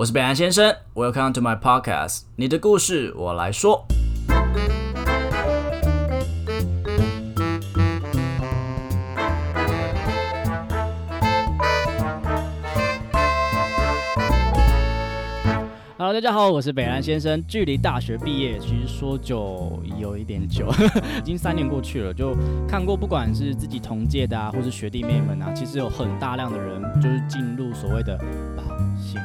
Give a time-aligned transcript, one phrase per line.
[0.00, 3.84] 我是北安先生，Welcome to my podcast，你的故事我来说。
[15.98, 17.46] Hello，大家好，我是北兰先生。
[17.46, 20.72] 距离大学毕业，其实说久有一点久，
[21.20, 22.14] 已经三年过去了。
[22.14, 22.34] 就
[22.66, 28.16] 看过，不管是自己同届的啊，或是学弟妹们啊，其实有很大量的人就是进入所谓的
[28.56, 28.62] 保
[28.96, 29.22] 险。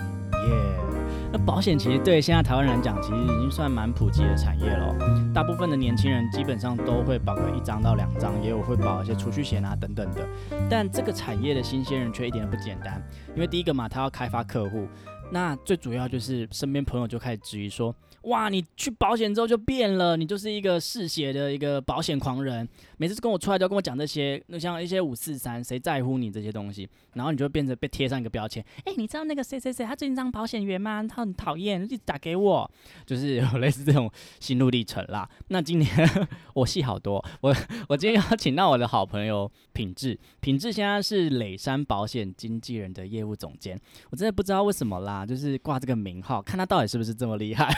[1.37, 4.95] 那保险其实对现在台湾人讲，其实已经算蛮普及的产业了。
[5.33, 10.25] 大部分的年轻人基本上都会保个一张到两张，也有会保一些储蓄险啊等等的。
[10.69, 14.87] 但这个产业的新鲜人却一点都不简单，因为第一个嘛，他要开发客户。
[15.29, 17.93] 那最主要就是身边朋友就开始质疑说
[18.29, 22.65] ：“哇，你去保险之后就变了，你就是一个嗜血的一个保险狂人。
[22.97, 26.87] 每次跟我出来都要跟我讲这些，那像一些五四三，谁在乎你这些东西？
[27.13, 28.63] 然后你就变成被贴上一个标签。
[28.85, 31.03] 哎，你知道那个谁谁谁，他最近当保险员吗？
[31.03, 32.69] 他很讨厌，一直打给我，
[33.05, 34.09] 就是有类似这种
[34.39, 35.27] 心路历程啦。
[35.49, 36.09] 那今天
[36.53, 37.55] 我戏好多，我
[37.89, 45.25] 我今天邀请到我的好朋友品质，品质现在是磊山保险经纪人的业务总监，我真的不知道为什么啦。
[45.25, 47.73] 就是挂这个名号，看他到底是不是这么厉害。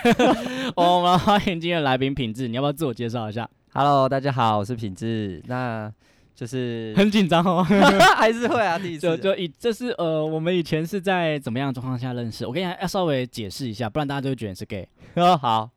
[0.76, 5.42] 我们欢迎今天的来宾品质，你要不要自我介绍一下？Hello，大家好，我是品质。
[5.48, 5.92] 那
[6.36, 7.64] 就是 很紧张哦，
[8.18, 12.46] 还是会啊，第一次就就以这是呃，我们以前是在怎么样状况下认识？
[12.46, 14.88] 我跟你讲要稍微解释一下，不然大家就会觉得是 gay。
[15.16, 15.70] 哦好，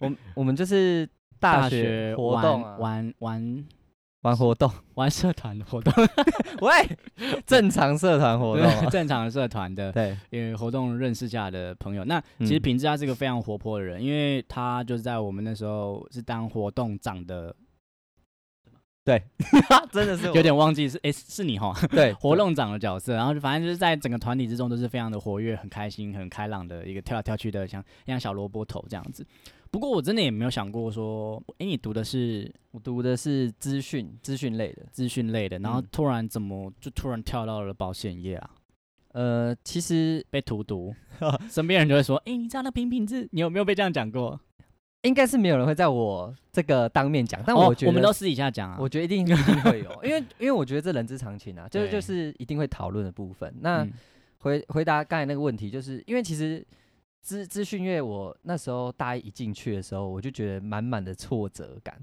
[0.00, 3.14] 我我们就是大学活动玩玩。
[3.18, 3.64] 玩
[4.22, 5.92] 活动， 玩社团的活动，
[6.60, 12.04] 喂，正常社团活动， 正常社团的，对，因为活动认识下的朋友。
[12.04, 17.54] 那其实平志他是个非常活泼的人，因为他就是在我们那时候是当活动长的，
[19.04, 19.22] 对，
[19.92, 29.26] 真的是有点忘记是哎是你哈，对，活动长的角色，然后就反正就是在整个团体之中都是非常的活跃、很开心、很开朗的一个跳来跳去的，像像小萝卜头这样子。
[29.70, 38.50] 不过我真的也没有想过说，哎，你读的是我读的是资讯资讯类的资讯类的，然后突然怎么就突然跳到了保险业啊？
[39.12, 40.94] 呃，其实被荼毒，
[41.50, 44.40] 身边人就会说，哎，你知道那平平字，你有没有被这样讲过？
[45.02, 48.78] 应该是没有人会在我这个当面讲，但我觉得我们都私底下讲啊。
[48.80, 53.54] 我觉得一定一定会有， 因为因为我觉得这人之常情啊，就是就是一定会讨论的部分。
[53.60, 53.86] 那
[54.38, 56.64] 回回答刚才那个问题，就是因为其实。
[57.28, 62.02] 资资讯业，我那时候大一一进去的时候，我就觉得满满的挫折感，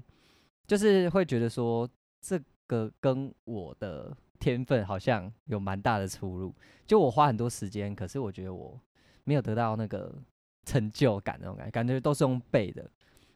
[0.68, 1.88] 就是会觉得说
[2.20, 6.54] 这个跟我的天分好像有蛮大的出入。
[6.86, 8.80] 就我花很多时间，可是我觉得我
[9.24, 10.14] 没有得到那个
[10.64, 12.88] 成就感那种感觉，感觉都是用背的。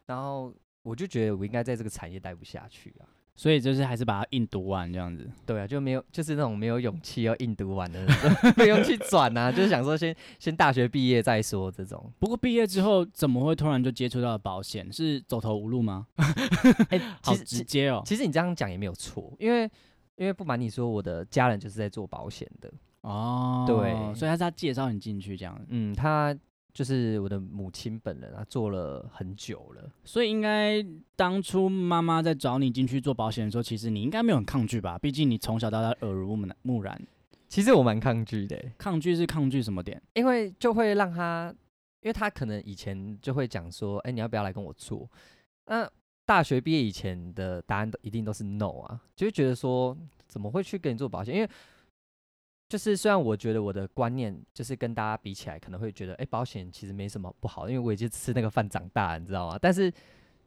[0.06, 3.08] 然后我就觉得我应该在这个产业待不下去啊。
[3.40, 8.06] 所以就是还是把它硬读完这样子，对啊，就没有就是那种没有勇气要硬读完的，
[8.54, 12.12] 没有去转啊，就是想说先先大学毕业再说这种。
[12.18, 14.92] 不过毕业之后怎么会突然就接触到保险？
[14.92, 16.06] 是走投无路吗？
[16.90, 18.02] 哎， 好直接哦。
[18.04, 19.62] 其实你这样讲也没有错，因为
[20.16, 22.70] 因为不瞒你说，我的家人就是在做保险的
[23.00, 23.64] 哦。
[23.66, 25.58] 对，所以他是他介绍你进去这样。
[25.70, 26.36] 嗯，他。
[26.80, 30.82] 就是我的母亲本人啊，做了很久了，所以应该
[31.14, 34.98] 当初妈妈在找你进去做保险的时候，其实你应该没有很抗拒吧？
[34.98, 36.98] 毕竟你从小到大耳濡目染。
[37.48, 40.02] 其实我蛮抗拒的，抗拒是抗拒什么点？
[40.14, 41.54] 因为就会让他，
[42.00, 45.06] 因为他可能以前就会讲说，哎，你要不要来跟我做？
[45.66, 45.86] 那
[46.24, 49.94] 大学毕业以前的答案都一定都是 no 啊，就会觉得说，
[50.26, 51.34] 怎么会去跟你做保险？
[51.34, 51.50] 因为
[52.70, 59.58] 就是虽然我觉得我的观念就是跟大家比起来可能会觉得，哎，保险其实没什么不好，因为我已经吃那个饭长大，你知道吗？
[59.60, 59.92] 但是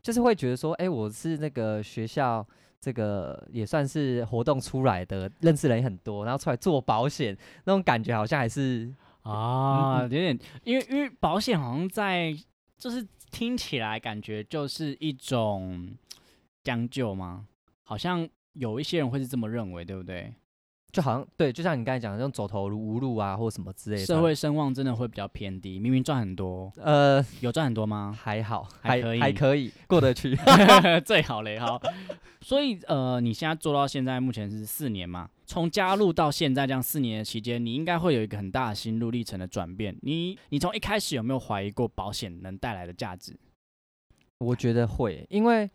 [0.02, 2.48] 就是会觉得说，哎，我是那个学校
[2.80, 8.90] 这个也算是活动出来的，认识人也很多，然后出来做保险那种感觉好像还是
[9.24, 12.34] 啊，有点，因为因为保险好像在
[12.78, 15.90] 就是听起来感觉就是一种
[16.64, 17.46] 将就吗？
[17.84, 20.34] 好像有一些人会是这么认为，对不对？
[20.94, 25.80] 就好像对，就像你刚才讲的，这种走投无路啊，或者什么之类的，社会声望真的会比较偏低。
[25.80, 28.16] 明明赚很多，呃，有赚很多吗？
[28.16, 30.38] 还好，还可以，还可以过得去，
[31.04, 31.57] 最好嘞。
[31.57, 31.81] 好，
[32.42, 35.28] 所以呃，你现在做到现在，目前是四年嘛？
[35.48, 39.98] 从加入到现在这样四年的期间，你应该会有一个很大的心路历程的转变。
[40.04, 43.36] 你，你从一开始有没有怀疑过保险能带来的价值？
[44.38, 45.68] 我觉得会，因为。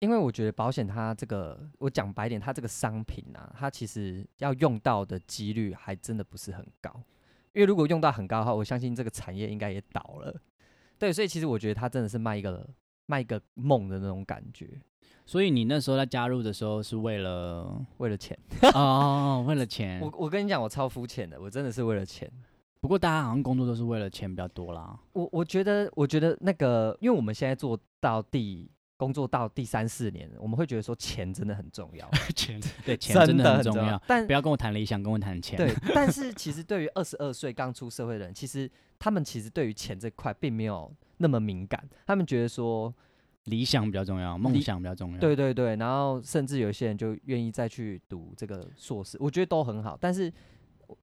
[0.00, 6.90] 因为我觉得保险它这个，我讲白点，它这个商品啊，它其实要用到的几率还真的不是很高。
[7.52, 10.34] 因为如果用到很高的话，我相信这个产业应该也倒了。
[10.98, 12.66] 对，所以其实我觉得它真的是卖一个
[13.06, 14.80] 卖一个梦的那种感觉。
[15.26, 18.36] 所以你那时候在加入的时候是为了为了钱
[18.74, 20.00] 哦，为了钱。
[20.00, 22.30] 我我跟你讲，我超肤浅的，我真的是为了钱。
[22.80, 24.98] 不过大家好像工作都是为了钱比较多啦。
[25.12, 28.70] 我我觉得，我觉得那个，因为我们现在做到第
[29.00, 32.06] 工作到第三四年，我们会觉得说钱真的很重要，
[32.36, 34.00] 钱 对钱真的很重要。
[34.06, 35.56] 但不要跟我谈理想，跟我谈钱。
[35.56, 42.94] 对， 但是其实对于二十二岁刚出社会的人，其实他们其实对于钱这块并没有那么敏感，他们觉得说
[43.44, 45.18] 理想比较重要，梦想比较重要。
[45.18, 50.30] 对对对，然后甚至有些人就愿意再去读这个硕士，我觉得都很好，但是。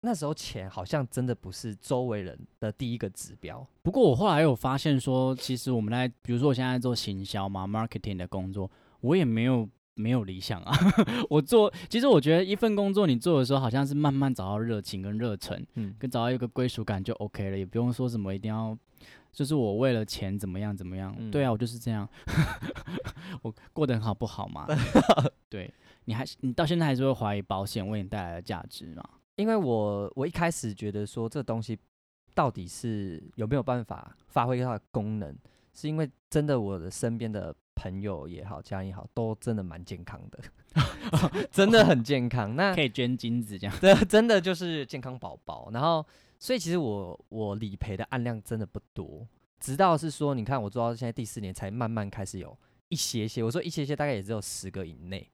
[0.01, 3.65] 那时候钱好像真的不是周围人的第一个指标。
[3.81, 8.69] 不过我后来有发现说，其实我们在比如说我现在做行销嘛，marketing 的工作，
[9.01, 10.75] 我也没有没有理想啊。
[11.29, 18.77] 我做其实我觉得一份工作你做的时候，好像是慢慢找到热情跟热忱，嗯，跟找到一个归属感就 OK 了，也不用说什么一定要
[19.31, 21.15] 就是我为了钱怎么样怎么样。
[21.31, 22.07] 对啊，我就是这样，
[23.41, 24.67] 我过得很好不好嘛？
[25.49, 25.73] 对
[26.05, 29.03] 你还你到现在还是会怀疑保险为你带来的价值吗？
[29.41, 31.77] 因为我我一开始觉得说这东西
[32.33, 35.35] 到底是有没有办法发挥它的功能，
[35.73, 40.39] 是因为真的我的身边的朋友也好，家人也好，都真的蛮健康的，
[41.51, 42.55] 真的很健康。
[42.55, 45.69] 那可以捐精子这样，对，真的就是健康宝宝。
[45.71, 46.05] 然后，
[46.39, 49.27] 所以其实我我理赔的案量真的不多，
[49.59, 52.57] 直到是说，你看我做到现在第四年，才慢慢开始有
[52.89, 53.43] 一些些。
[53.43, 55.29] 我说一些些，大概也只有十个以内。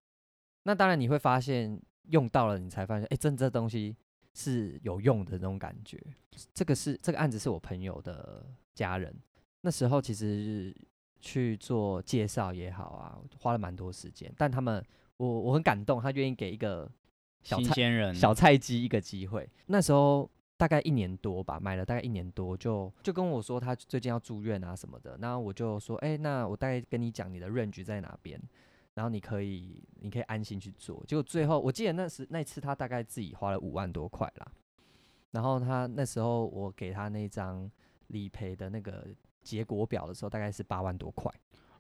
[0.64, 1.80] 那当然你会发现。
[2.10, 3.96] 用到了，你才发现，哎，真这东西
[4.34, 6.02] 是有用的那种感觉。
[6.54, 8.46] 这个是这个案子是我朋友的
[8.76, 9.16] 家人，
[9.62, 10.76] 那时候其实
[11.20, 14.32] 去做介绍也好啊，花了蛮多时间。
[14.38, 14.84] 但他们，
[15.18, 16.90] 我我很感动，他愿意给一个
[17.42, 19.50] 新鲜人、小菜鸡一个机会。
[19.66, 25.18] 那时候大概一年多吧，买了大概一年多，就就跟我说他最近要住院啊什么的。
[25.18, 28.40] 那我就说，哎，那我大概跟你讲你的 range 在哪边。
[28.98, 31.04] 然后你可以，你可以安心去做。
[31.08, 34.48] 结果最后，我记得那时那次他大概自己花了五万多块啦。
[35.30, 37.70] 然后他那时候我给他那张
[38.08, 39.06] 理赔的那个
[39.44, 41.32] 结果表的时候，大概是八万多块。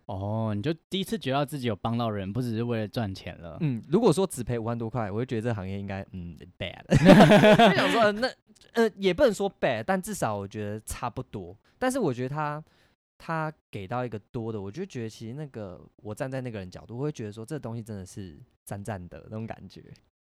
[0.05, 3.57] 哦，你就第一次觉得自己有帮到人，不只是为了赚钱了。
[3.61, 6.85] 嗯，如果说只赔五万多块，我就觉得这行业应该嗯 bad。
[7.71, 8.29] 就想说，那
[8.73, 11.57] 呃也不能说 bad，但至少我觉得差不多。
[11.79, 12.63] 但是我觉得他。
[13.17, 19.83] 他给到一个多的，我就觉得其实那个我站在那个人角度，我会觉得说这东西真的是赞赞的那种感觉。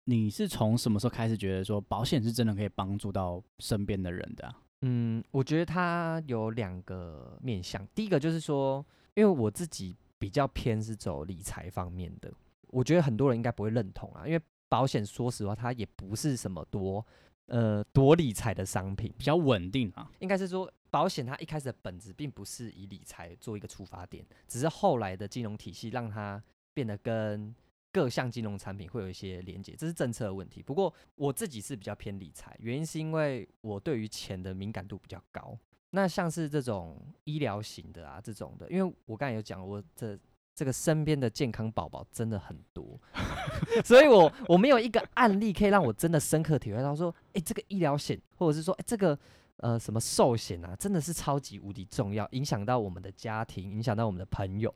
[0.05, 4.55] 你是从什么时候开始觉得说保险是真的可以帮助到身边的人的？
[4.83, 7.87] 嗯，我觉得它有两个面向。
[7.95, 12.33] 第一个就是说，因为我自己比较偏是走理财方面的，
[12.69, 14.27] 我觉得很多人应该不会认同啊。
[14.27, 17.05] 因为保险说实话，它也不是什么多
[17.49, 20.11] 呃多理财的商品，比较稳定啊。
[20.21, 20.73] 应该是说。
[20.91, 26.43] 保险它一开始的本质并不是以理财做一个出发点，只是后来的金融体系让它
[26.73, 27.55] 变得跟
[27.93, 30.63] 各项金融产品会有一些连接，这是政策的问题。
[30.63, 35.55] 不过我自己是比较偏理财，原因是因为我对于钱的敏感度比较高。
[35.91, 40.19] 那像是这种医疗型的啊，这种的，因为我刚才有讲，我这
[40.59, 42.99] 这个身边的健康宝宝真的很多，
[43.85, 49.17] 所以我我没有一个案例可以让我真的深刻体会到说，哎，这个医疗险，或者是说，哎，这个。
[49.61, 54.73] 呃，什么寿险啊，真的是超级无敌重要，影响到我们的家庭，影响到我们的朋友。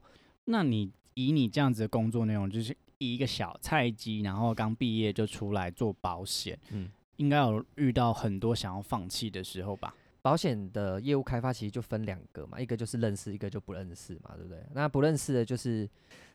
[0.46, 9.94] 那你以你这样子的工作内容，就是以一个小菜鸡，然后刚毕业就出来做保险，嗯，应该有遇到很多想要放弃的时候吧？
[10.22, 14.64] 保险的业务开发其实就分两个嘛，一个就是认识，一个就不认识嘛，对不对？
[14.72, 15.88] 那不认识的就是，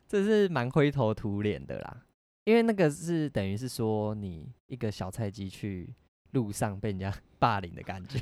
[0.06, 2.02] 这是蛮灰头土脸的啦，
[2.44, 5.92] 因为那个是等于是说你一个小菜鸡去。
[6.32, 7.10] 路上被人家
[7.40, 8.18] 霸凌的感觉，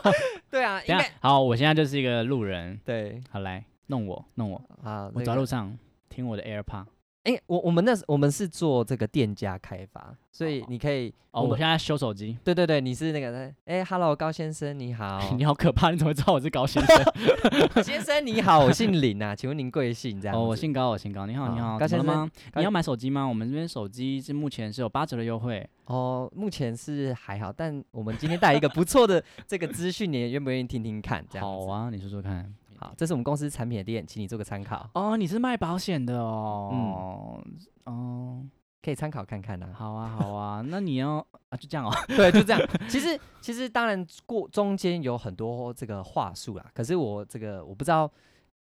[0.50, 5.78] 对啊， 因为好，我现在就是一个路人，对，好来弄我弄我啊，我走路上
[6.08, 6.86] 听我的 AirPod。
[7.24, 11.42] 哎，我我们那我们是做这个店家开发，所以你可以哦。
[11.42, 12.38] 我现在修手机。
[12.42, 17.84] 对对对，你是那个哎，Hello 高先生你好， 你好可怕，你怎么知道我是高先生？
[17.84, 20.18] 先生你好，我姓林啊，请问您贵姓？
[20.18, 21.26] 这样哦，我姓高，我姓高。
[21.26, 23.26] 你好你好，高先生，你要买手机吗？
[23.26, 26.26] 我们这边手机是目前是有八折的优惠哦。
[26.34, 31.22] 目前是还好，但我们今天带一个不错的这个资讯，你愿不愿意听听看？
[31.28, 32.50] 这样好啊，你说说看。
[32.80, 34.88] 好，这是我们公司产品的店，请你做个参考。
[34.94, 37.38] 哦，你是卖保险的哦，
[37.84, 38.42] 嗯，哦，
[38.80, 39.68] 可以参考看看呐。
[39.74, 41.18] 好啊，好啊，那你要
[41.50, 41.92] 啊，就这样哦。
[42.08, 42.68] 对，就这样。
[42.88, 48.10] 其实，其实当然过中间有很多这个话术啦，可是我这个我不知道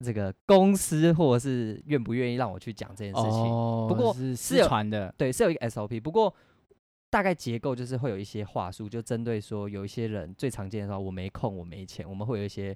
[0.02, 3.30] 这个公司或者是愿不愿意让我去讲这件事情。
[3.30, 6.00] 哦，不过是私传的，对，是有一个 SOP。
[6.00, 6.34] 不过
[7.10, 12.74] 大概结构就是会有一些话术，就针对说有一些人最常见的说，我没空，我没钱，我们会有一些。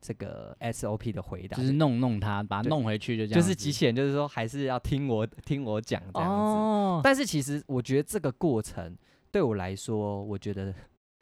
[0.00, 3.40] 这个 SOP 的回答就是弄弄他，把他弄回去就这样。
[3.40, 7.00] 就是机器人，就是说还是要听我听我讲这样子。
[7.02, 8.96] 但是其实我觉得这个过程
[9.30, 10.72] 对我来说，我觉得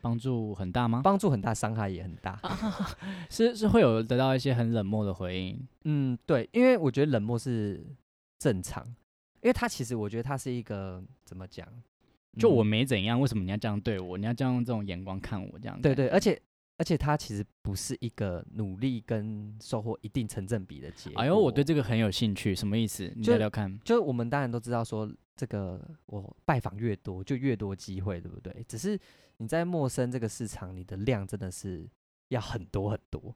[0.01, 1.01] 帮助很大吗？
[1.03, 2.39] 帮助很大，伤害也很大。
[3.31, 5.67] 是是会有得到一些很冷漠的回应。
[5.85, 7.85] 嗯，对，因为我觉得冷漠是
[8.39, 8.85] 正常，
[9.41, 11.67] 因为他其实我觉得他是一个怎么讲？
[12.39, 14.19] 就我没怎样，为什么你要这样对我？
[14.19, 15.81] 你要这样用这种眼光看我这样？
[15.81, 16.39] 对对，而且
[16.79, 21.23] 而且它其实不是一个努力跟收获一定成正比的结果。
[21.23, 23.11] 哎呦，我对这个很有兴趣，什么意思？
[23.17, 23.79] 你聊聊看。
[23.85, 28.65] 就我们当然都知道说，这个我拜访越多，就越多机会，对不对？
[28.69, 28.99] 只是
[29.39, 31.89] 你在陌生这个市场，你的量真的是
[32.29, 33.35] 要很多很多。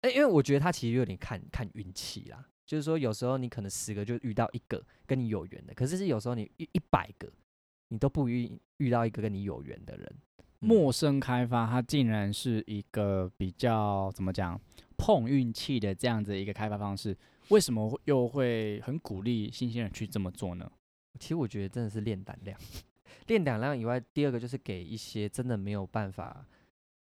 [0.00, 7.30] 哎，因为我觉得他其实有点看看运气啦，就是说有时候你可能十个就遇到一个跟你有缘的，可是是有时候你一一百个。
[7.92, 10.16] 你都不遇遇到一个跟你有缘的人，
[10.60, 14.60] 陌生开发，它竟然是一个比较怎么讲
[14.96, 17.16] 碰运气的这样子一个开发方式，
[17.48, 20.70] 为什么又会很鼓励新鲜人去这么做呢？
[21.18, 22.58] 其实我觉得真的是练胆量，
[23.26, 26.46] 练胆量以外，第二个就是给一些真的没有办法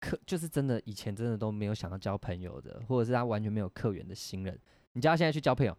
[0.00, 4.58] 客，就是真的以前真的都没有想要交朋友的，或者是他完全没有客源的新人，
[4.92, 5.76] 你叫他现在去交朋友。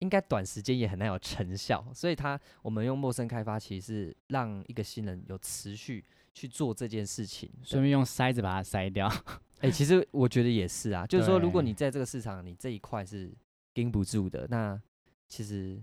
[0.00, 9.10] 应该短时间也很难有成效，所以他我们用陌生开发，其实是让一个新人有持续去做这件事情，顺便用筛子把它筛掉。
[9.60, 13.34] 哎，其实我觉得也是啊，就是说，如果你在这个市场，你这一块是
[13.74, 14.80] 盯不住的，那
[15.26, 15.82] 其实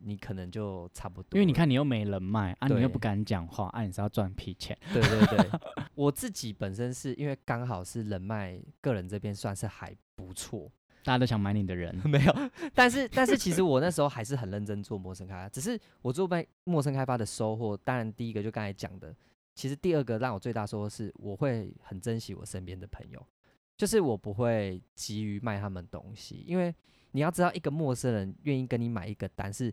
[0.00, 1.38] 你可能就差不多。
[1.38, 4.76] 因为你看，你又没人脉啊，你又不敢讲话啊，你是要赚皮钱。
[4.92, 5.50] 对对对，
[5.94, 10.68] 我自己本身是因为刚好是人脉，个人这边算是还不错。
[11.04, 19.14] 大家都想买你的人 没有，但是但是其实我那时候还是很认真做陌生开发，只是我做卖陌生开发的收获，当然第一个就刚才讲的，
[19.54, 23.26] 其实第二个让我最大收获是，我会很珍惜我身边的朋友，
[23.76, 26.74] 就是我不会急于卖他们东西，因为
[27.10, 29.72] 你要知道一个陌生人愿意跟你买一个单是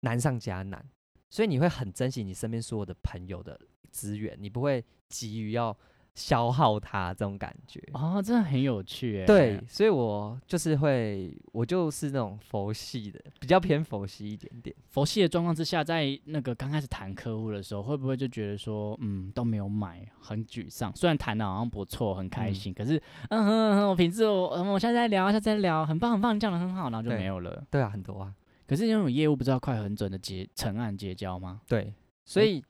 [0.00, 0.84] 难上加难，
[1.28, 3.58] 所以你会很珍惜你身边所有的朋友的
[3.90, 5.76] 资源，你不会急于要。
[6.14, 9.26] 消耗它这种感觉哦，真的很有趣哎。
[9.26, 14.74] 对，所以我就是会，我就是那种佛系的，比较偏佛系一点点。
[14.88, 20.94] 佛系的状况之下，在那个刚开始谈客户的时候，会不会就觉得说，嗯，都没有买，很沮丧？
[20.94, 23.00] 虽然谈的好像不错，很开心，可是，
[23.30, 27.64] 嗯哼哼，我品质我，我现在再聊，下次再聊，很棒很棒，你讲的很好，然后就没有了。
[27.70, 28.34] 对啊，很多啊。
[28.66, 31.60] 可是那种业务不知道快很准的结成案结交吗？
[31.66, 32.62] 对，所以。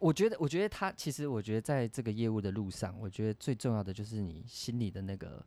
[0.00, 5.44] 我觉得，我觉得他其实，我觉得在这个业务的路上，我觉得最重要的就是你心里的那个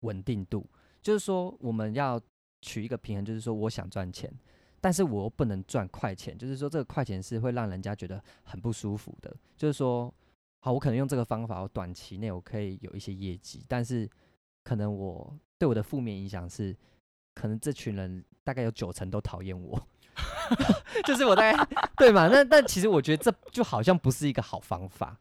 [0.00, 0.66] 稳定度。
[1.02, 2.20] 就是说，我们要
[2.62, 4.32] 取一个平衡，就是说，我想赚钱，
[4.80, 6.36] 但是我又不能赚快钱。
[6.36, 9.34] 就是说，这个快钱是会让人家觉得很不舒服的。
[9.56, 10.12] 就是说，
[10.60, 14.08] 好，我可能用这个方法，我短期内我可以有一些业绩，但是
[14.64, 16.74] 可能我对我的负面影响是，
[17.34, 19.86] 可能这群人大概有九成都讨厌我。
[21.04, 21.54] 就是我在
[21.96, 22.28] 对嘛？
[22.28, 25.18] 那但其实我觉得这就好像不是一个好方法，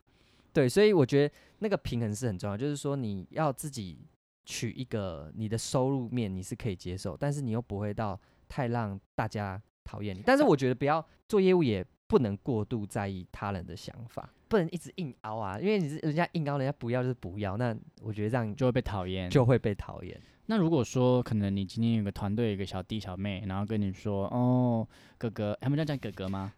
[0.53, 2.57] 对，所以我觉得那个平衡是很重要。
[2.57, 3.99] 就是说你要自己
[4.45, 10.21] 取一个你的收入面你是可以接受，但是你又不会到太让大家讨厌你。
[10.25, 20.19] 但是我觉得不要做业务也不能过度在意他人的想法，不能一直硬凹啊，因为你是人家硬凹，人家不要就是不要，那我觉得这样就会被讨厌，就会被讨厌。
[20.49, 26.51] 那如果说可能你今天有个团队，一个小弟小妹，然后跟你说，哦，哥哥，他们叫叫哥哥吗？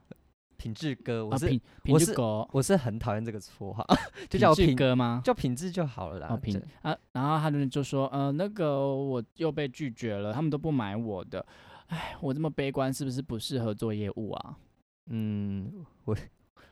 [0.55, 3.85] 品质哥，我是品品质哥，我是很讨厌这个绰号，
[4.29, 5.21] 就叫品哥吗？
[5.25, 6.37] 叫品质就好了啦。
[6.37, 11.45] 品啊，然后他们就说，呃，那个我又被拒绝了，他们都不买我的，
[11.87, 14.55] 哎，我这么悲观，是不是不适合做业务啊？
[15.07, 16.15] 嗯，我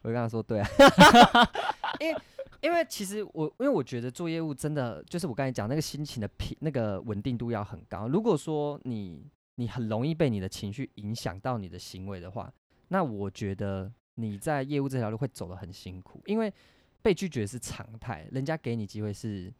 [0.03, 0.69] 我跟他说，对啊，
[1.99, 2.17] 因为。
[2.61, 8.07] 因为其实我，因为我觉得做业务真的就是我刚才讲那个心情的平，那个稳定度要很高。
[8.07, 9.25] 如果说你
[9.55, 12.51] 你很容易被你的情绪影响到你的行为的话，
[12.89, 16.21] 那我觉得你在业务这条路会走得很辛苦。
[16.25, 16.53] 因为
[17.01, 19.53] 被拒绝是常态，人家给你机会是，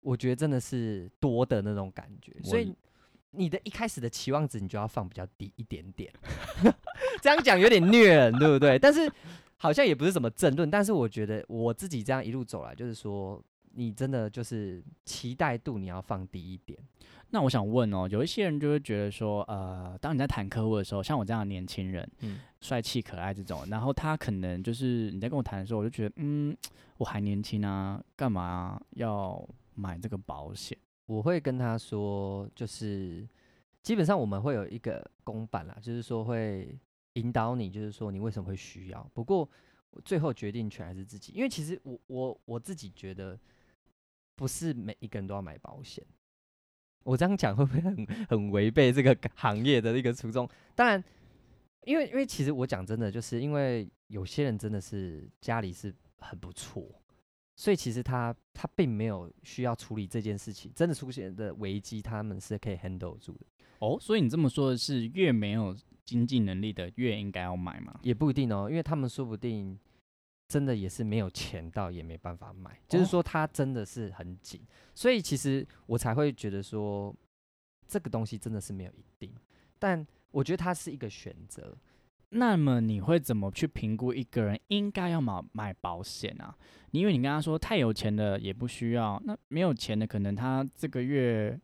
[0.00, 2.34] 我觉得真的是多的那种感觉。
[2.42, 2.74] 所以
[3.30, 6.12] 你的一开始的期望值你就要放比较低一点点。
[7.22, 8.76] 这样讲有点虐人，对不对？
[8.76, 9.08] 但是。
[9.62, 13.38] 好像也不是什么争论，但是我觉得我自己这样一路走来，就是说
[13.74, 16.78] 你真的就是期待度你要放低一点。
[17.28, 26.56] 那我想问哦，有一些人就会觉得说，呃，当你在谈客户的时候，像我这样的年轻人，嗯，帅气可爱这种，然后他可能就是你在跟我谈的时候，我就觉得，嗯，
[26.96, 30.74] 我还年轻啊，干嘛要买这个保险？
[31.04, 33.28] 我会跟他说，就是
[33.82, 36.78] 基本上我们会有一个公版啦，就是说会。
[37.14, 39.10] 引导你，就是说你为什么会需要。
[39.12, 39.48] 不过
[40.04, 43.38] 最后决定权还是自己，因为其实我我我自己觉得，
[44.36, 46.04] 不是每一个人都要买保险。
[47.02, 50.48] 我这样讲会不会很很违背这个行业的一个初衷？
[50.74, 51.02] 当然，
[51.84, 56.86] 因为因为其实我讲真的，就是因为有些人真的是家里是很不错，
[57.56, 63.46] 所以其实他他并没有需要处理这件事情，真的出现的危机，他们是可以 handle 住的。
[63.78, 65.74] 哦，所以你这么说的是，越没有
[66.10, 68.00] 经济能力的越应该要买吗？
[68.02, 69.78] 也不一定哦，因为他们说不定
[70.48, 74.60] 真的也是没有钱到，也没办法买，就是说他真的是很紧，
[74.92, 77.14] 所以其实我才会觉得说
[77.86, 79.32] 这个东西真的是没有一定，
[79.78, 81.76] 但我觉得它是一个选择。
[82.30, 86.56] 那么你会怎么去评估一个人应该要买买保险啊？
[86.90, 91.56] 因为你跟他说太有钱的也不需要，那没有钱的可能他这个月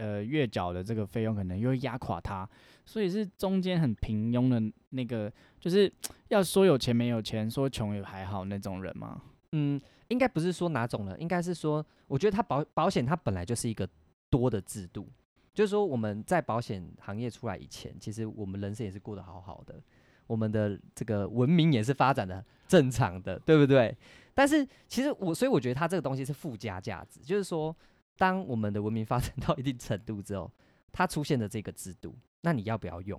[0.00, 2.48] 呃月缴的这个费用可能又压垮他，
[2.86, 5.30] 所以是中间很平庸的那个，
[5.60, 5.92] 就是
[6.28, 9.20] 要说有钱没有钱，说穷也还好那种人吗？
[9.52, 9.78] 嗯，
[10.08, 13.86] 应该不是说哪种人，应该是说，我觉得他保保险它本来就是一个
[14.30, 15.06] 多的制度，
[15.52, 19.80] 就是说我们在保险行业出来以前，其实我们人生也是过得好好的。
[20.26, 23.96] 我们的这个文明也是发展的正常的，对不对？
[24.32, 27.76] 但是其实我，所以我觉得它这个东西是附加价值，就是说，
[28.20, 30.52] 当我们的文明发展到一定程度之后，
[30.92, 33.18] 它出现的这个制度，那你要不要用？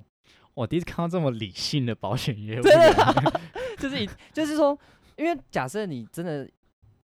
[0.53, 2.63] 我第一次看到这么理性的保险业务，
[3.79, 4.77] 就是就是说，
[5.17, 6.47] 因为假设你真的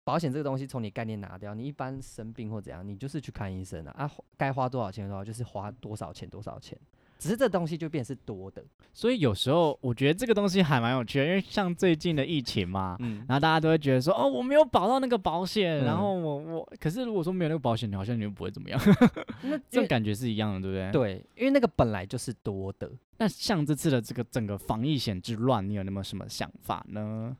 [0.03, 6.77] 保险这个东西从你概念拿掉，你一般生病或怎样，你就是去看医生啊，啊，该花多少钱的话，就是花多少钱多少钱。
[7.17, 18.79] 只是这东西就变是多的，所以有时候我觉得这个东西还蛮有趣的，因为像最近的疫情嘛，嗯，然后大家都会觉得说，哦，我没有保到那个保险，然后我我，可是如果说没有那个保险，你好像你就不会怎么样，
[19.43, 21.15] 那 这种感觉是一样的，对不对？
[21.15, 22.91] 对，因为那个本来就是多的。
[23.17, 27.35] 那像这次的这个整个防疫险之乱，你有那么什么想法呢？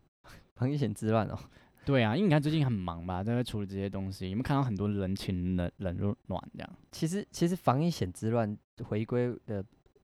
[0.55, 1.37] 防疫险之乱哦。
[1.85, 6.69] 对啊，因为你看最近很忙吧，在处理这些东西，有没有看到很多人情冷冷暖这样？
[6.91, 9.63] 其实其实防疫险之乱回归的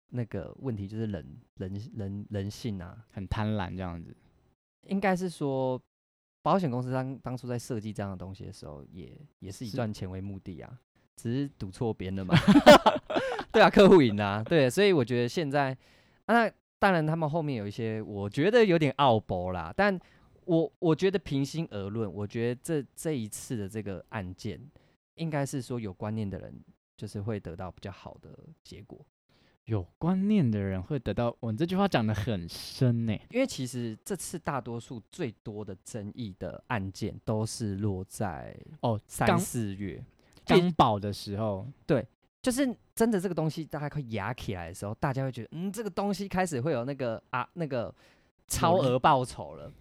[0.09, 4.15] 那个问题就是人人人人性啊，很贪婪这样子。
[4.83, 5.81] 应该是说，
[6.43, 10.71] 保险公司当当初在设计这样的东西的时候，也也是以赚钱为目的啊，
[11.15, 12.35] 只是赌错边了嘛。
[13.51, 15.75] 对啊，客户赢啊，对，所以我觉得现在，
[16.27, 19.99] 那当然他们后面有一些，我觉得有点傲博啦，但。
[20.51, 24.59] 我我觉得平心而论，我觉得这这一次的这个案件，
[25.15, 26.53] 应该是说有观念的人
[26.97, 28.99] 就是会得到比较好的结果。
[29.63, 33.13] 有观念的人会得到，我这句话讲的很深呢。
[33.29, 40.03] 因为其实这次大多数最多的争议的案件都是落在哦三四月
[40.45, 42.05] 刚保的时候，对，
[42.41, 47.95] 就是真的这个东西大概快压起来的时候，大家会觉得嗯，这个东西开始会有那个啊那个
[48.49, 49.71] 超额报酬了。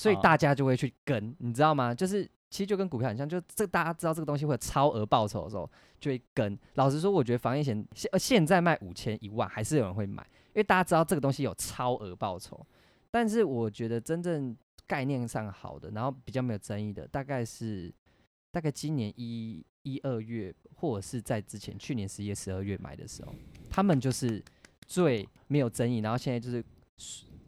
[0.00, 1.94] 所以大家就会去跟，你知道吗？
[1.94, 6.58] 就是其实就跟股票很像，就这大家知道这个东西会有超额报酬的时候，就会跟。
[6.76, 12.66] 老实说，我觉得防疫险现现在卖五千一万，还是有人会买，因为大家知道这个东西有超额报酬。
[13.10, 17.92] 但是我觉得真正概念上好的，然后比较没有争议的，大概是
[18.50, 23.34] 大概今年一一二月，或者是在之前去年十一月、十二月买的时候，
[23.68, 24.42] 他们就是
[24.86, 26.64] 最没有争议，然后现在就是。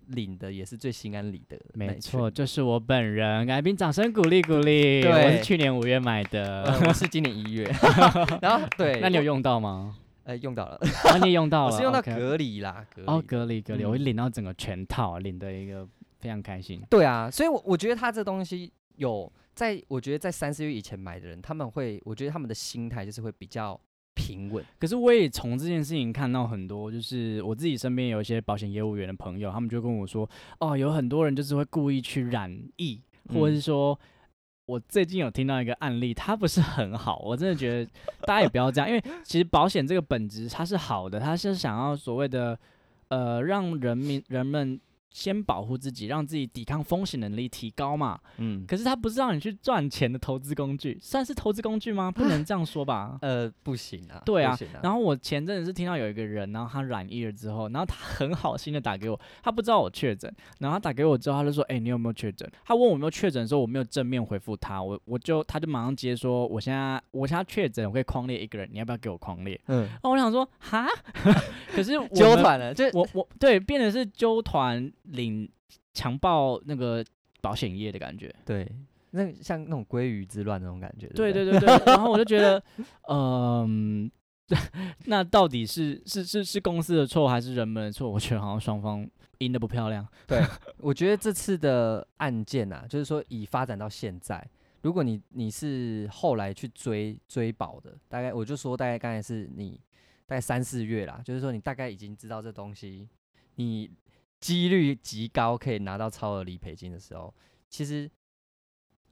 [0.09, 5.03] 领的也是最心安理得，没错，就是我本人，来宾掌声鼓励鼓励。
[5.05, 7.65] 我是去年五月买的，我是今年一月。
[8.43, 9.97] 然后对，那你有用到吗？
[10.25, 10.79] 呃，用到了，
[11.21, 15.87] 你也用到了， 我是用到隔离啦，隔哦，隔离隔离，我领到整个全套，领的一个
[16.21, 16.81] 非常开心。
[16.89, 23.81] 对啊，所以，我我觉得他这东西有在，我觉得在三四月以前买的人，他们会，我觉得他们的心态就是会比较。
[24.15, 30.29] 平稳，可是我也从这件事情看到很多，就是我自己身边有一些保险业务员的朋友，他们就跟我说，
[30.61, 33.99] 哦，有很多人就是会故意去染疫，或者是说，
[34.67, 37.91] 我最近有听到一个案例，它不是很好，我真的觉得
[38.23, 42.59] 大家也不要这样，因为其实保险这个本质它是好的，它是想要所谓的，
[43.09, 44.81] 呃，让人民人们。
[45.13, 48.19] 先保护自己，让自己抵抗风险能力提高嘛。
[48.39, 52.11] 嗯，可是它不是让你去赚钱的投资工具，算是投资工具吗？
[52.11, 53.19] 不能这样说吧。
[53.23, 54.23] 呃，不行啊。
[54.25, 54.59] 对啊。
[54.83, 69.87] 然后我前阵子是听到有一个人，然后他染疫了之后，然后他很好心的打给我，他不知道我确诊，然后他打给我之后，他就说：“哎，你有没有确诊？”他问我有没有确诊的时候，我没有正面回复他，我我就他就马上接说：“我现在我现在确诊，我可以框列一个人，你要不要给我框列？”嗯。
[70.03, 70.87] 那我想说，哈，
[71.75, 74.91] 可是纠团了，就我我对变的是纠团。
[75.05, 75.51] 领
[75.93, 77.05] 强暴那个
[77.41, 78.71] 保险业的感觉，对，
[79.11, 81.69] 那像那种鲑鱼之乱那种感觉，对对对对。
[81.87, 82.63] 然后我就觉得，
[83.09, 84.11] 嗯，
[85.07, 88.09] 那到底是是是是公司的错还是人们的错？
[88.09, 89.07] 我觉得好像双方
[89.39, 90.07] 赢的不漂亮。
[90.27, 90.41] 对，
[90.79, 94.47] 我觉得这次的案件啊，就是说已发展到现在，
[94.83, 99.81] 如果你你是后来去追追保的，大概我就说大概刚才是你
[100.27, 103.09] 大概三四月啦，就是说你大概已经知道这东西，
[103.57, 103.91] 你。
[104.43, 107.33] 几率极高可以拿到超额理赔金的时候，
[107.71, 108.11] 其实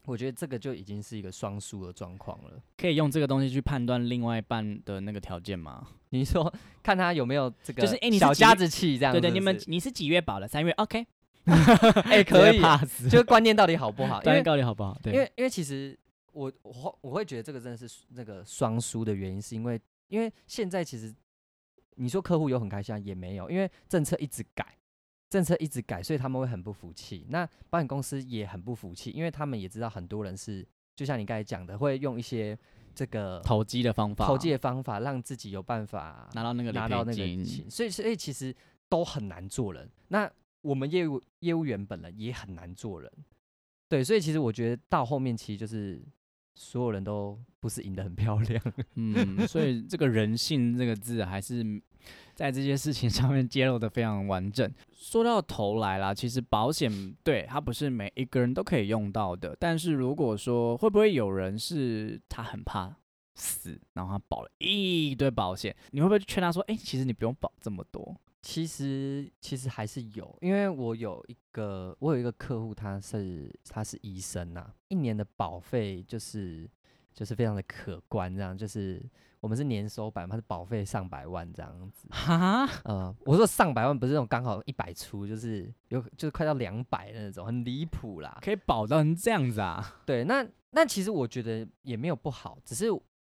[0.07, 2.61] 我觉得这个就已经是一个双输的状况了。
[2.77, 5.87] 可以用这个东西去判断另外一半的那个条件吗？
[6.09, 9.13] 你说看他有没有这个，就是哎，你小家子气这样？
[9.15, 10.49] 对对，你们你是几月保的？
[10.49, 11.07] 三月，OK。
[12.05, 12.61] 哎， 可以，
[13.09, 14.21] 就观念到底好不好？
[14.21, 14.99] 观念到底好不好？
[15.03, 15.97] 对，因为因为其实
[16.33, 21.15] 我我我会觉得这个真的是那个双输的原因，是因为因为现在其实
[21.95, 24.77] 你说客户有很开心也没有，因为政策一直改。
[25.31, 27.25] 政策一直改，所以他们会很不服气。
[27.29, 30.67] 那保险公司也很不服气，因为他们也知道很多人是，
[30.97, 32.59] 就像你刚才讲的，会用一些
[32.97, 37.71] 这个投机的方法，投机的方法让自己有办法拿到那个拿到那个钱。
[37.71, 38.53] 所以，所以其实
[38.89, 39.89] 都很难做人。
[40.09, 40.29] 那
[40.63, 43.09] 我们业务业务员本人也很难做人。
[43.89, 46.03] 对，所以其实我觉得到后面其实就是
[46.57, 48.61] 所有人都不是赢得很漂亮。
[48.97, 51.81] 嗯，所以这个人性这个字还是。
[52.35, 54.71] 在这些事情上面揭露的非常完整。
[54.93, 59.57] 说到头来啦，其实保险对它不是每一个人都可以用到的。
[59.59, 62.95] 但是如果说会不会有人是他很怕
[63.35, 76.69] 死，然后他保了一堆保险，你会不会劝他说：“哎，其实你不用保这么多。”其实其实还是有，因为我有一个我有一个客户，他是他是医生呐，一年的保费就是
[77.13, 79.03] 就是非常的可观，这样就是。
[79.41, 82.07] 我们是年收百，他是保费上百万这样子。
[82.11, 88.39] 哈，呃，我说上百万不是那种刚好一百出，就是有就是快到两百的那种，很离谱啦。
[88.43, 89.97] 可以保到成这样子啊？
[90.05, 92.87] 对，那那其实我觉得也没有不好，只是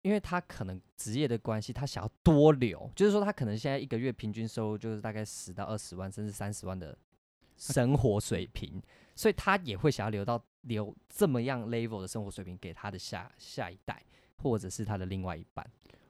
[0.02, 6.98] 因为他可能职业的关系，他想要多留，就是说他可能现在一个月平均收入就是大概十到二十万，甚至三十万的
[7.56, 8.82] 生活水平，
[9.16, 14.04] 所以他也会想要留到留这么样 level 的生活水平给他的下下一代，
[14.41, 15.65] 或者是他的另外一半。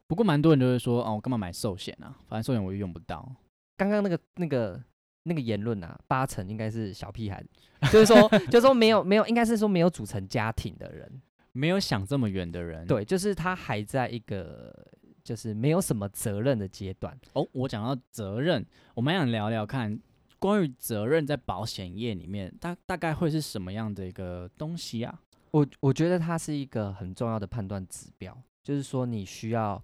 [0.08, 2.16] 不过蛮多人就会说，哦，我干嘛买寿险啊？
[2.28, 3.34] 反正寿险我又用不到。
[3.78, 4.82] 刚刚那个、那个、
[5.24, 7.44] 那个言论啊，八成应该是小屁孩，
[7.92, 11.22] 就是说，就是说没有、没有，应该是说没有组成家庭的人，
[11.54, 12.86] 没有想这么远的人。
[12.86, 14.76] 对，就是他还在一个
[15.24, 17.18] 就是没有什么责任的阶段。
[17.34, 19.98] 哦，我讲到责任，我们想聊聊看，
[20.40, 25.22] 关于责任在保险业里面，大大概会是什么样的一个东西啊？
[25.52, 29.82] 我我觉得它是一个很重要的判断指标，就是说你需要。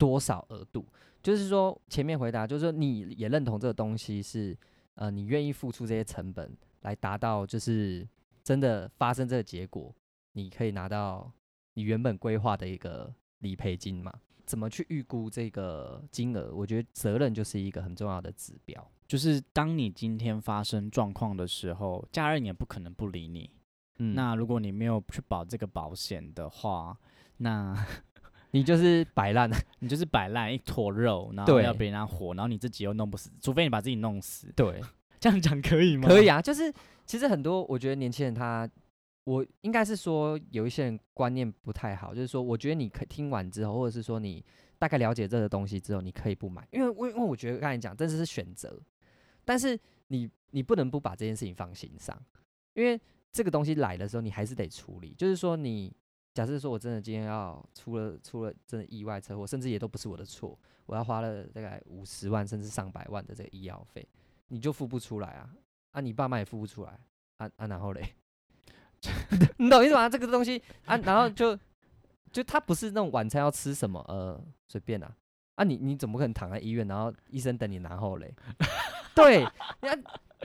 [0.00, 0.86] 多少额度？
[1.22, 4.56] 就是说，前面回答就是说，你也认同这个东西是，
[4.94, 8.08] 呃，你愿意付出这些成本来达到，就是
[8.42, 9.94] 真的发生这个结果，
[10.32, 11.30] 你可以拿到
[11.74, 14.10] 你原本规划的一个理赔金嘛？
[14.46, 16.50] 怎么去预估这个金额？
[16.54, 18.90] 我觉得责任就是一个很重要的指标。
[19.06, 23.50] 就是当你今天发生状况的时候，家人也不可能不理你。
[24.00, 26.96] 嗯，那如果你没有去保这个保险的话，
[27.36, 27.76] 那。
[28.52, 34.52] 你就是摆烂， 你就是摆烂一坨肉，然后要别人活，然后你自己又弄不死，除非你把自己弄死。
[34.56, 34.80] 对，
[35.20, 36.08] 这样讲可以吗？
[36.08, 36.74] 可以啊，就是
[37.06, 38.68] 其实很多，我觉得年轻人他，
[39.22, 44.44] 我应该是说有一些人观念不太好，就是说，我觉得你可听完之后，或者是说你
[44.80, 48.76] 大概了解这个东西之后，你可以不买，因为因为我觉得刚才讲，这是选择，
[49.44, 52.20] 但是你你不能不把这件事情放心上，
[52.74, 53.00] 因为
[53.32, 55.94] 这个东西来的时候，你还是得处理，就是说你。
[56.32, 64.08] 假设说，我真的今天要出了出了真的意外车祸，甚至也都不是我的错，我要花了大概五十万甚至上百万的这个医药费，
[64.46, 65.50] 你就付不出来啊？
[65.90, 67.00] 啊，你爸妈也付不出来，
[67.38, 68.14] 啊啊，然后嘞
[69.58, 70.08] 你懂意思吗？
[70.08, 71.58] 这个东西啊，然后就
[72.30, 75.12] 就他不是那种晚餐要吃什么，呃，随便啊，
[75.56, 78.32] 啊，你你怎么可能躺在医院，然后医生等你，然后嘞，
[79.16, 79.46] 对，
[79.82, 79.88] 你。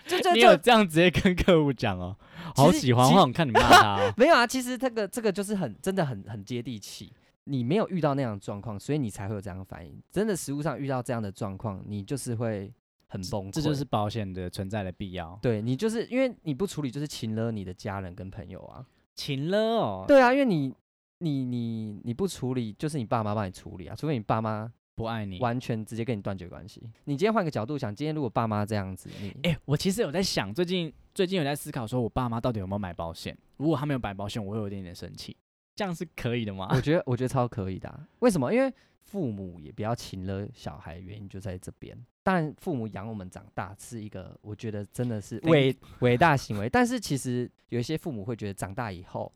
[0.05, 2.15] 就就你有这样直接跟客户讲哦，
[2.55, 4.13] 好喜欢，我想看你骂他。
[4.17, 7.11] 没有啊，其实这个这个就是很真的很很接地气。
[7.45, 9.99] 你没有遇到那样的状况，所以你才会有这样的反应。
[10.11, 12.71] 真的实物上遇到这样的状况，你就是会
[13.07, 13.51] 很崩溃。
[13.53, 15.39] 这就是保险的存在的必要。
[15.41, 20.05] 对你就是因为你不处理，就是请了你的家人跟朋友啊，请了哦。
[20.07, 20.71] 对啊，因为你
[21.19, 24.71] 你你你不处理，就是你爸妈帮你处理啊，除非你爸妈。
[24.95, 26.81] 不爱你，完全直接跟你断绝关系。
[27.03, 33.37] 你今天换个角度想，今天如果爸妈这样子，你哎，我其实有在想，最近最近有在思考，说我爸妈到底有没有买保险？
[33.57, 35.35] 如果他没有买保险，我会有一点点生气。
[35.75, 36.69] 这样是可以的吗？
[36.71, 38.07] 我觉得，我觉得超可以的。
[38.19, 38.53] 为什么？
[38.53, 41.97] 因为父母也比较亲了小孩，原因就在这边。
[42.23, 46.69] 当然，父母养我们长大是一个，我觉得真的是伟伟大行为。
[46.69, 49.29] 但是其实有一些父母会觉得，长大以后。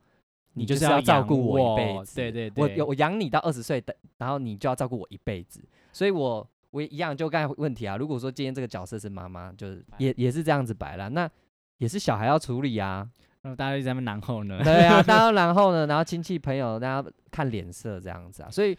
[0.54, 5.62] 你就是要照顾我一辈子，对对对，我我养你到二十岁的，然后你就要照顾我一辈子，
[5.94, 11.30] 所以我我一样就刚才问题啊，如果说今天这个角色是妈妈，就是也也是这样子摆了，那
[11.78, 13.10] 也是小孩要处理啊，
[13.44, 14.60] 那大家一直在那然后呢？
[14.64, 18.78] 对啊，大家 然后呢，然后亲戚朋友大家看脸色这样子啊，所以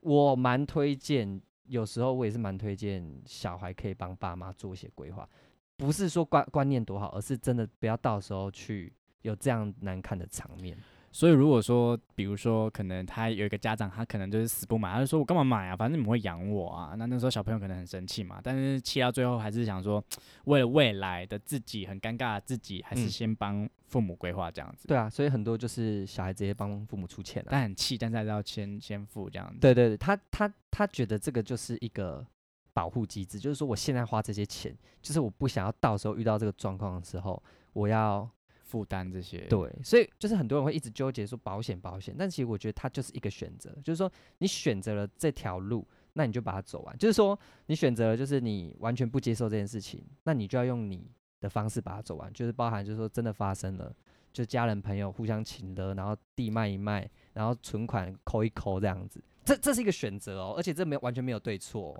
[0.00, 5.28] 我蛮推荐，有时候我也是蛮推荐小孩可以帮爸妈做一些规划，
[5.76, 10.76] 不是说观观念多好，而是真的不要到时候去有这样难看的场面。
[11.18, 15.74] 所以如果说，比如说，可能他有一个家长，他可能就是死不买，他就说我干嘛买啊？
[15.74, 16.94] 反正你们会养我啊。
[16.96, 20.00] 那那时候小朋友可能很生气嘛，但是气到最后还是想说，
[20.44, 24.86] 为了未来的自己很尴尬的自己，还是先帮父母规划这样子。
[24.86, 29.58] 对啊，所以很多就是小孩直接帮父母出钱了，但很气，但是还是要先先付这样子。
[29.58, 32.24] 对对对，他他他觉得这个就是一个
[32.72, 38.30] 保护机制，就是说我现在花这些钱，就是我不想要到时候遇到这个状况的时候，我要。
[38.68, 46.98] 负担这些，对，所以就是很多人会一直纠结说保险保险，但其实我觉得它就是一个选择，就是说你选择了这条路，那你就把它走完。
[46.98, 53.90] 就是说你选择了，就是你完全不接受这件事情，那你就要用你的方式把它走完，就是包含就是说真的发生了，
[54.34, 61.98] 就家人朋友互相请的，然后地卖一卖，然后存款扣一扣这样子，这这是一个选择哦，而且这没有完全没有对错，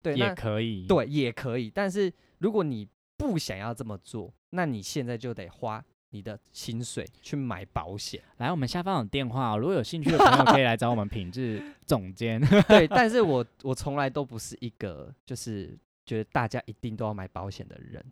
[0.00, 1.70] 对，也可以，对，也可以。
[1.70, 5.84] 但是如果你不想要这么做，那你现在就得花。
[6.10, 12.40] 你的薪水去买保险， 来，我们下方有电话，如果有兴趣的朋友可以来找我们品质总监。
[12.68, 18.04] 对，但是我我从来都不是一个就是觉得大家一定都要买保险的人。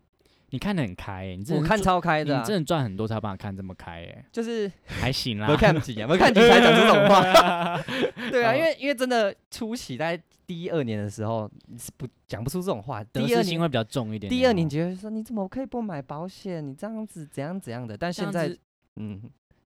[0.49, 5.47] 你看得很开，你我看超开的，你真的赚很多才把看这么开，哎，就是 还行啦。
[5.49, 7.81] 我看几眼，我看几才讲这种话。
[8.31, 13.03] 对啊，因为因为真的初期在第一二年的时候，你是不讲不出这种话。
[13.03, 14.29] 第二年会比较重一点。
[14.29, 16.65] 第二年觉得说你怎么可以不买保险？
[16.65, 17.97] 你这样子怎样怎样的？
[17.97, 18.47] 但现在，
[18.95, 19.21] 嗯，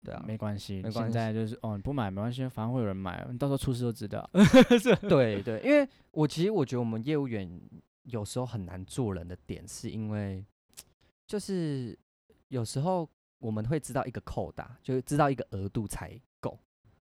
[0.03, 4.29] 对啊，没关系，现在就是哦，你不买没关系，反正会有人买，你到时候出事就知道。
[5.09, 7.49] 对对，因为我其实我觉得我们业务员
[8.03, 10.45] 有时候很难做人的点，是因为。
[11.27, 11.97] 就是
[12.47, 13.07] 有时候
[13.39, 16.57] 我们会知道一个扣打，就知道一个额度才够。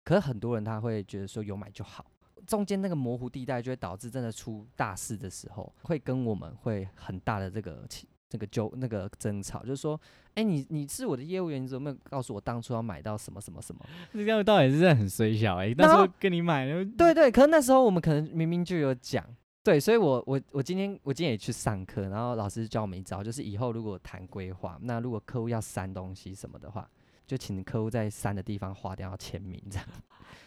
[0.04, 2.06] 可是很多人他会觉得说有买就好，
[2.46, 7.86] 中间那个模糊地带就会导致真的出大事的时候，会跟我们会很大的这个
[8.28, 10.00] 这个纠那个争吵，就是说，
[10.34, 13.84] 哎，你你是我的业务员，你怎么没有告诉我当初要买到什么什么什么？
[14.14, 16.84] 这样到底是很衰小哎，那时候跟你买的。
[16.96, 19.24] 对对，可是那时候我们可能明明就有讲。
[19.64, 26.90] 对，所以，我我我今天我今天也去上课，然后老师教我们一招，就是以后如果谈规划，那如果客户要删东西什么的话，
[27.26, 29.86] 就请客户在删的地方划掉签名，这样。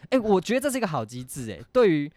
[0.09, 2.11] 哎，我觉得这是一个好机制，哎，对于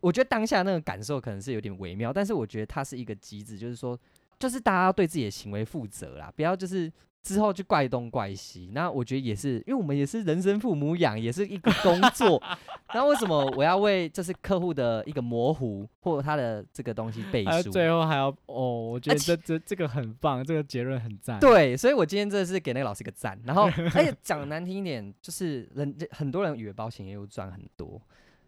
[0.00, 3.98] 我觉得当下那个感受可能是有点微妙，但是我觉得它是一个机制，就是说，
[4.38, 6.92] 就是大家要对自己的行为负责啦，不要就是。
[7.22, 12.42] 之后就怪东怪西，那我觉得也是，因为我们也是人生父母养，也是一个工作。
[12.92, 17.70] 那为什么我要为这是客户的一个模糊或他的这个东西背书？
[17.70, 21.38] 最后还要哦，我觉得这这这个很棒，这个结论很赞。
[21.38, 23.38] 对，所以我今天真的是给那个老师一个赞。
[23.44, 28.00] 然后， 而且讲难听一点，就是人很多人以为保险业务赚很多，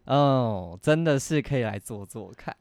[0.05, 2.55] 哦，真的是可以来做做看。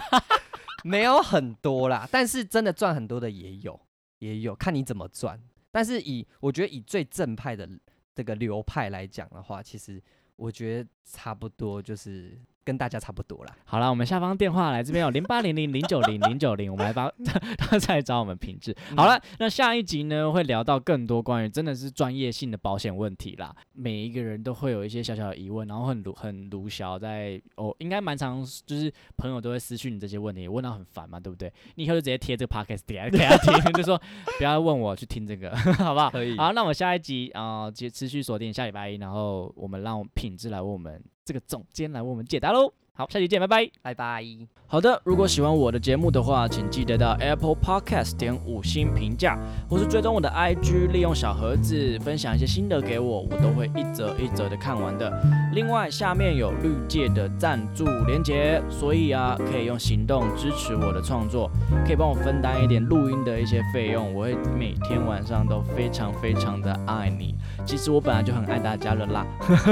[0.84, 3.80] 没有很多啦，但是真的赚很多的也有。
[4.20, 5.38] 也有看你怎么赚，
[5.70, 7.68] 但是以我觉得以最正派的
[8.14, 10.02] 这个流派来讲的话，其实
[10.36, 12.40] 我觉得差不多就是。
[12.70, 13.52] 跟大家差不多了。
[13.64, 17.12] 好了，我们下方电话来这边有零八零零零九零零九零，我们来帮
[17.58, 18.72] 他再找我们品质。
[18.96, 23.52] 好了，那下一集呢会聊到更多关于真的是专业性的保险问题啦。
[23.72, 31.52] 每一个人都会有一些小小的疑问，然后很很卢小在哦，应该蛮常就是朋友都会私讯你这些问题，问到很烦嘛，对不对？
[31.74, 34.00] 你以后就直接贴这个 podcast 给他听，就说
[34.38, 35.50] 不要问我去听这个，
[35.82, 36.08] 好不好？
[36.10, 36.36] 可以。
[36.36, 41.02] 好，那我下一集啊，持持续锁定下礼拜一，然后我们让品质来问我们。
[41.30, 42.72] 这个总监来为我们解答喽。
[42.92, 44.22] 好，下期见，拜拜，拜拜。
[44.66, 49.38] 好的，如果喜欢我的节目的话，请记得到 Apple Podcast 点五星评价，
[49.68, 55.10] 或是追踪我的 IG，利用小盒子分享一些心得给我，我都会一则一则的看完的。
[55.54, 61.48] 另外，下面有绿界的赞助连结，所以啊，可以用行动支持我的创作，
[61.86, 67.36] 可以帮我分担一点录音的一些费用，我会每天晚上都非常非常的爱你。
[67.64, 69.26] 其实我本来就很爱大家了啦。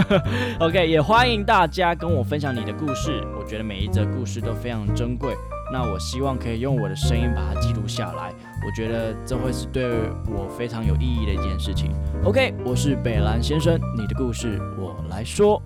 [0.61, 3.23] OK，也欢迎大家跟我分享你的故事。
[3.39, 5.35] 我觉得每一则故事都非常珍贵，
[5.73, 8.33] 那我希望可以用我的声音把它记录下来。
[8.65, 9.85] 我觉得这会是对
[10.27, 11.91] 我非常有意义的一件事情。
[12.25, 15.63] OK，我是北兰先生，你的故事我来说。